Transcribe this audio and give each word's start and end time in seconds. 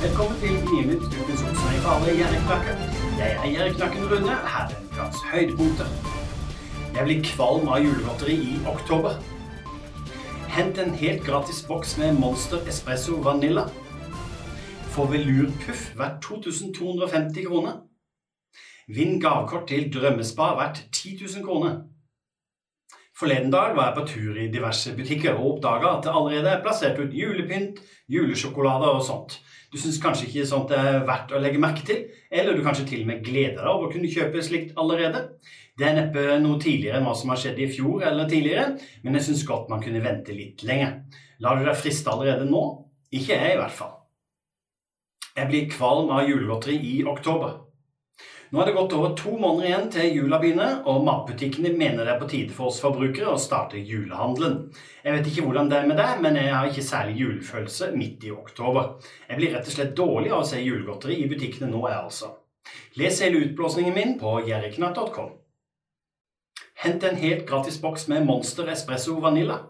Velkommen 0.00 0.38
til 0.40 0.54
Gninytt, 0.64 1.02
ukens 1.20 1.42
alle 1.92 2.12
gjerdeknakker. 2.16 2.76
Jeg 3.18 3.32
er. 3.32 3.40
Her 3.42 4.62
er 4.62 4.70
ukas 4.84 5.18
høydepunkter. 5.32 5.90
Jeg 6.94 7.04
blir 7.04 7.20
kvalm 7.26 7.68
av 7.68 7.82
julegodteri 7.84 8.36
i 8.52 8.54
oktober. 8.70 9.18
Hent 10.54 10.80
en 10.80 10.94
helt 11.02 11.20
gratis 11.26 11.60
boks 11.68 11.98
med 12.00 12.16
Monster 12.16 12.64
Espresso 12.72 13.18
Vanilla. 13.26 13.66
Få 14.96 15.04
velurpuff 15.12 15.84
verdt 16.00 16.24
2250 16.24 17.44
kroner. 17.50 17.76
Vinn 18.88 19.20
gavekort 19.20 19.68
til 19.68 19.92
drømmespa 19.92 20.54
verdt 20.62 20.80
10 20.96 21.18
000 21.26 21.44
kroner. 21.44 21.76
Forleden 23.20 23.52
dag 23.52 23.76
var 23.76 23.90
jeg 23.90 24.00
på 24.00 24.08
tur 24.14 24.40
i 24.40 24.48
diverse 24.48 24.96
butikker 24.96 25.36
og 25.36 25.52
oppdaga 25.52 25.96
at 25.98 26.04
det 26.08 26.16
allerede 26.16 26.56
er 26.56 26.64
plassert 26.64 27.04
ut 27.04 27.12
julepynt, 27.12 27.84
julesjokolade 28.08 28.96
og 28.96 29.04
sånt. 29.04 29.42
Du 29.70 29.78
syns 29.78 30.00
kanskje 30.02 30.26
ikke 30.26 30.48
sånt 30.50 30.72
er 30.74 31.04
verdt 31.06 31.30
å 31.30 31.40
legge 31.42 31.60
merke 31.62 31.84
til, 31.86 32.02
eller 32.26 32.56
du 32.56 32.64
kanskje 32.66 32.88
til 32.90 33.04
og 33.04 33.10
med 33.12 33.22
gleder 33.22 33.60
deg 33.60 33.70
over 33.70 33.86
å 33.86 33.92
kunne 33.92 34.10
kjøpe 34.10 34.42
slikt 34.42 34.74
allerede. 34.80 35.28
Det 35.78 35.86
er 35.86 35.94
neppe 35.96 36.24
noe 36.42 36.58
tidligere 36.60 36.98
enn 36.98 37.06
hva 37.06 37.14
som 37.16 37.30
har 37.30 37.38
skjedd 37.40 37.60
i 37.62 37.70
fjor 37.70 38.02
eller 38.08 38.26
tidligere, 38.28 38.74
men 39.04 39.16
jeg 39.16 39.28
syns 39.28 39.46
godt 39.46 39.70
man 39.70 39.82
kunne 39.84 40.02
vente 40.02 40.34
litt 40.34 40.64
lenger. 40.66 40.98
Lar 41.40 41.60
du 41.60 41.64
deg 41.68 41.78
friste 41.78 42.10
allerede 42.10 42.50
nå? 42.50 42.64
Ikke 43.14 43.38
jeg, 43.38 43.54
i 43.54 43.60
hvert 43.62 43.78
fall. 43.78 43.94
Jeg 45.38 45.48
blir 45.48 45.70
kvalm 45.70 46.10
av 46.12 46.26
julegodteri 46.26 46.76
i 46.90 46.96
oktober. 47.06 47.69
Nå 48.50 48.58
er 48.58 48.66
det 48.66 48.72
gått 48.74 48.94
over 48.96 49.12
to 49.14 49.36
måneder 49.38 49.66
igjen 49.68 49.90
til 49.94 50.16
jula 50.16 50.38
begynner, 50.42 50.80
og 50.90 51.04
matbutikkene 51.06 51.70
mener 51.70 52.02
det 52.02 52.16
er 52.16 52.18
på 52.18 52.26
tide 52.32 52.54
for 52.54 52.72
oss 52.72 52.80
forbrukere 52.82 53.30
å 53.30 53.38
starte 53.38 53.78
julehandelen. 53.78 54.56
Jeg 55.04 55.14
vet 55.14 55.28
ikke 55.30 55.44
hvordan 55.46 55.70
det 55.70 55.76
er 55.78 55.86
med 55.86 56.00
deg, 56.00 56.16
men 56.24 56.38
jeg 56.40 56.50
har 56.50 56.66
ikke 56.66 56.82
særlig 56.82 57.20
julefølelse 57.20 57.92
midt 57.94 58.26
i 58.26 58.32
oktober. 58.34 58.96
Jeg 59.28 59.38
blir 59.38 59.54
rett 59.54 59.70
og 59.70 59.76
slett 59.76 59.92
dårlig 60.00 60.32
av 60.34 60.42
å 60.42 60.48
se 60.50 60.58
julegodteri 60.64 61.20
i 61.22 61.28
butikkene 61.30 61.70
nå, 61.70 61.84
jeg 61.86 62.00
altså. 62.00 62.32
Les 62.98 63.20
hele 63.22 63.44
utblåsningen 63.44 63.94
min 63.94 64.16
på 64.18 64.32
jerriknatt.com. 64.48 65.30
Hent 66.82 67.06
en 67.06 67.22
helt 67.22 67.46
gratis 67.46 67.78
boks 67.78 68.08
med 68.10 68.26
Monster 68.26 68.66
Espresso 68.72 69.14
Vanilla. 69.22 69.60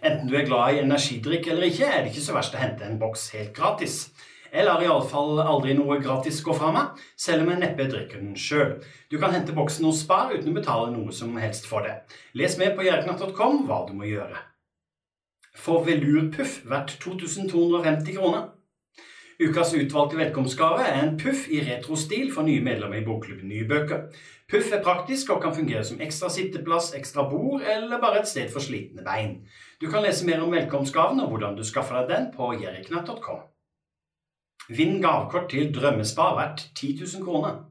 Enten 0.00 0.30
du 0.30 0.38
er 0.38 0.48
glad 0.48 0.72
i 0.72 0.80
energidrikk 0.86 1.50
eller 1.52 1.68
ikke, 1.68 1.92
er 1.92 2.00
det 2.00 2.14
ikke 2.14 2.24
så 2.30 2.38
verst 2.38 2.56
å 2.56 2.64
hente 2.64 2.88
en 2.88 2.96
boks 3.02 3.28
helt 3.36 3.52
gratis. 3.52 4.06
Jeg 4.56 4.64
lar 4.64 4.80
iallfall 4.80 5.42
aldri 5.42 5.74
noe 5.76 5.98
gratis 6.00 6.38
gå 6.40 6.54
fra 6.56 6.70
meg, 6.72 7.00
selv 7.20 7.44
om 7.44 7.50
jeg 7.52 7.60
neppe 7.60 7.84
drikker 7.92 8.22
den 8.22 8.36
sjøl. 8.40 8.70
Du 9.12 9.18
kan 9.20 9.34
hente 9.34 9.52
boksen 9.52 9.84
hos 9.84 9.98
Spar 10.00 10.30
uten 10.32 10.48
å 10.48 10.56
betale 10.56 10.94
noe 10.94 11.12
som 11.12 11.34
helst 11.36 11.66
for 11.68 11.84
det. 11.84 11.98
Les 12.32 12.54
med 12.56 12.72
på 12.78 12.86
jerknatt.com 12.86 13.66
hva 13.68 13.82
du 13.84 13.92
må 13.98 14.08
gjøre. 14.08 14.38
Få 15.60 15.82
velurpuff 15.84 16.62
verdt 16.70 16.94
2250 17.02 18.16
kroner. 18.16 18.46
Ukas 19.36 19.74
utvalgte 19.76 20.16
velkomstgave 20.22 20.86
er 20.88 21.02
en 21.02 21.18
puff 21.20 21.42
i 21.52 21.60
retrostil 21.60 22.30
for 22.32 22.48
nye 22.48 22.62
medlemmer 22.64 23.02
i 23.02 23.04
Bokklubben 23.04 23.50
Nye 23.52 23.66
bøker. 23.68 24.06
Puff 24.48 24.72
er 24.72 24.80
praktisk 24.86 25.34
og 25.34 25.42
kan 25.44 25.52
fungere 25.52 25.84
som 25.84 26.00
ekstra 26.00 26.30
sitteplass, 26.32 26.94
ekstra 26.96 27.26
bord 27.28 27.60
eller 27.60 28.00
bare 28.00 28.22
et 28.22 28.30
sted 28.30 28.48
for 28.54 28.64
slitne 28.64 29.04
bein. 29.04 29.42
Du 29.84 29.90
kan 29.92 30.06
lese 30.06 30.24
mer 30.24 30.40
om 30.40 30.56
velkomstgaven 30.56 31.20
og 31.20 31.34
hvordan 31.34 31.60
du 31.60 31.64
skaffer 31.68 32.00
deg 32.00 32.14
den 32.14 32.32
på 32.32 32.54
jerriknatt.com. 32.62 33.44
Vinn 34.68 35.00
gavekort 35.02 35.50
til 35.52 35.72
drømmespa 35.74 36.32
verdt 36.34 36.68
10 36.74 36.98
000 37.00 37.24
kroner. 37.24 37.64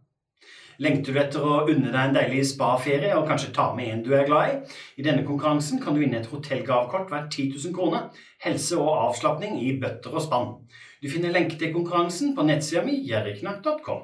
Lengter 0.79 1.15
du 1.15 1.19
etter 1.19 1.43
å 1.43 1.61
unne 1.71 1.91
deg 1.91 2.01
en 2.01 2.15
deilig 2.15 2.41
spaferie 2.49 3.13
og 3.15 3.27
kanskje 3.29 3.53
ta 3.55 3.69
med 3.75 3.91
en 3.91 4.01
du 4.03 4.09
er 4.15 4.25
glad 4.27 4.49
i? 4.51 4.55
I 4.99 5.05
denne 5.07 5.23
konkurransen 5.27 5.79
kan 5.83 5.95
du 5.95 6.01
vinne 6.03 6.19
et 6.19 6.31
hotellgavekort 6.31 7.11
verdt 7.11 7.37
10 7.37 7.53
000 7.55 7.75
kroner, 7.75 8.09
helse 8.43 8.79
og 8.79 8.91
avslapning 9.09 9.55
i 9.63 9.77
bøtter 9.79 10.15
og 10.15 10.25
spann. 10.25 10.51
Du 11.03 11.07
finner 11.11 11.35
lenke 11.35 11.59
til 11.59 11.71
konkurransen 11.75 12.35
på 12.35 12.43
nettsida 12.47 12.83
mi 12.83 12.97
jerriknakk.com. 13.07 14.03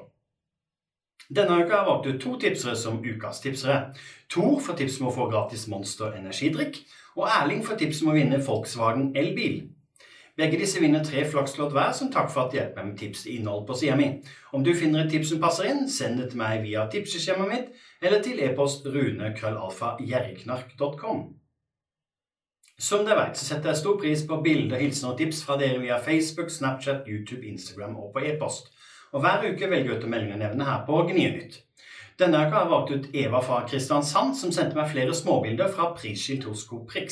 Denne 1.32 1.62
uka 1.62 1.78
har 1.78 1.86
valgt 1.88 2.08
ut 2.08 2.20
to 2.20 2.34
tipsere 2.40 2.76
som 2.76 3.00
ukas 3.04 3.40
tipsere. 3.40 3.92
Tor 4.32 4.58
får 4.60 4.80
tips 4.80 4.98
om 5.00 5.08
å 5.08 5.14
få 5.16 5.28
gratis 5.32 5.68
Monster 5.72 6.16
energidrikk, 6.18 6.82
og 7.16 7.28
Erling 7.28 7.62
får 7.64 7.80
tips 7.80 8.02
om 8.02 8.12
å 8.12 8.16
vinne 8.16 8.40
Volkswagen 8.44 9.14
elbil. 9.16 9.62
Begge 10.36 10.56
disse 10.56 10.80
vinner 10.80 11.04
tre 11.04 11.26
flakslodd 11.28 11.72
hver 11.76 11.92
som 11.92 12.08
takk 12.12 12.30
for 12.32 12.42
at 12.46 12.52
de 12.52 12.56
hjelper 12.56 12.80
meg 12.80 12.86
med 12.94 13.00
tips 13.02 13.22
til 13.26 13.34
innhold 13.36 13.66
på 13.68 13.74
sida 13.76 13.96
mi. 14.00 14.08
Om 14.56 14.64
du 14.64 14.72
finner 14.72 15.02
et 15.02 15.10
tips 15.12 15.28
som 15.34 15.42
passer 15.42 15.64
inn, 15.68 15.82
send 15.92 16.16
det 16.22 16.28
til 16.32 16.40
meg 16.40 16.64
via 16.64 16.80
tipseskjemaet 16.92 17.52
mitt 17.52 17.68
eller 18.00 18.20
til 18.24 18.40
e-post 18.40 18.86
runekrøllalfa.gjerriknark.com. 18.88 21.18
Som 22.82 23.06
dere 23.06 23.18
vet, 23.20 23.36
så 23.36 23.44
setter 23.46 23.68
jeg 23.70 23.80
stor 23.82 23.96
pris 24.00 24.20
på 24.26 24.42
bilder, 24.42 24.78
hilsener 24.80 25.12
og 25.12 25.18
tips 25.20 25.38
fra 25.46 25.54
dere 25.60 25.78
via 25.84 25.96
Facebook, 26.02 26.50
Snapchat, 26.50 27.00
YouTube, 27.06 27.46
Instagram 27.46 27.96
og 28.00 28.12
på 28.16 28.20
e-post. 28.26 28.64
Og 29.12 29.20
hver 29.20 29.44
uke 29.44 29.68
velger 29.68 29.90
jeg 29.92 29.98
ut 30.00 30.06
å 30.08 30.10
melde 30.10 30.36
nevne 30.40 30.64
her 30.66 30.80
på 30.88 30.94
Gnienytt. 31.10 31.54
Denne 32.18 32.38
uka 32.40 32.54
har 32.56 32.64
jeg 32.64 32.72
valgt 32.72 32.92
ut 32.92 33.06
Eva 33.20 33.40
fra 33.44 33.66
Kristiansand, 33.68 34.36
som 34.40 34.50
sendte 34.52 34.76
meg 34.78 34.92
flere 34.92 35.14
småbilder 35.16 35.68
fra 35.76 35.84
prisskilt 35.96 36.44
hos 36.48 36.64
Coprix. 36.68 37.10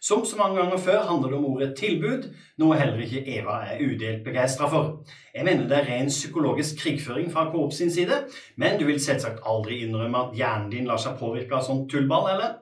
Som 0.00 0.24
så 0.24 0.36
mange 0.36 0.56
ganger 0.56 0.78
før 0.80 1.02
handler 1.04 1.28
det 1.28 1.36
om 1.38 1.44
ordet 1.44 1.74
tilbud, 1.76 2.22
noe 2.58 2.76
heller 2.80 3.02
ikke 3.04 3.20
Eva 3.28 3.58
er 3.68 3.82
udelt 3.84 4.22
begeistra 4.24 4.68
for. 4.72 5.02
Jeg 5.34 5.44
mener 5.44 5.66
det 5.68 5.76
er 5.76 5.90
ren 5.90 6.08
psykologisk 6.08 6.80
krigføring 6.80 7.28
fra 7.32 7.50
Coop 7.52 7.74
sin 7.76 7.92
side, 7.92 8.22
men 8.56 8.78
du 8.80 8.86
vil 8.88 9.00
selvsagt 9.00 9.44
aldri 9.44 9.82
innrømme 9.84 10.22
at 10.24 10.38
hjernen 10.38 10.70
din 10.72 10.88
lar 10.88 11.02
seg 11.02 11.18
påvirke 11.20 11.58
av 11.58 11.66
sånn 11.66 11.84
tullball, 11.92 12.30
eller? 12.32 12.56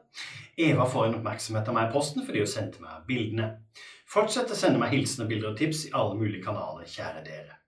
Eva 0.59 0.89
får 0.91 1.07
en 1.07 1.21
oppmerksomhet 1.21 1.71
av 1.71 1.79
meg 1.79 1.87
i 1.87 1.95
posten 1.95 2.27
fordi 2.27 2.43
hun 2.43 2.51
sendte 2.51 2.83
meg 2.83 3.07
bildene. 3.07 3.53
Fortsett 4.11 4.51
å 4.51 4.59
sende 4.59 4.83
meg 4.83 4.97
hilsener, 4.97 5.31
bilder 5.31 5.53
og 5.53 5.63
tips 5.63 5.85
i 5.87 5.95
alle 5.95 6.19
mulige 6.19 6.43
kanaler, 6.43 6.91
kjære 6.91 7.23
dere. 7.23 7.59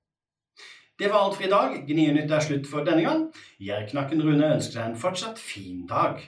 Det 0.99 1.09
var 1.09 1.23
alt 1.23 1.39
for 1.39 1.47
i 1.47 1.53
dag. 1.53 1.79
Gnienytt 1.87 2.33
er 2.35 2.43
slutt 2.45 2.67
for 2.69 2.85
denne 2.85 3.07
gang. 3.07 3.23
Jerknakken 3.63 4.21
Rune 4.25 4.51
ønsker 4.57 4.81
deg 4.81 4.91
en 4.91 4.99
fortsatt 5.01 5.39
fin 5.41 5.87
dag. 5.89 6.19